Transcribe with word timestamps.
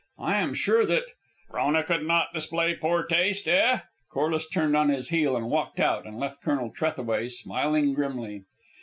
"I 0.17 0.37
am 0.39 0.55
sure 0.55 0.83
that" 0.87 1.03
"Frona 1.51 1.83
could 1.83 2.07
not 2.07 2.33
display 2.33 2.73
poor 2.73 3.03
taste, 3.03 3.47
eh?" 3.47 3.81
Corliss 4.09 4.47
turned 4.49 4.75
on 4.75 4.89
his 4.89 5.09
heel 5.09 5.35
and 5.37 5.45
walked 5.47 5.79
out, 5.79 6.07
and 6.07 6.17
left 6.17 6.41
Colonel 6.41 6.71
Trethaway 6.75 7.27
smiling 7.27 7.93
grimly. 7.93 8.45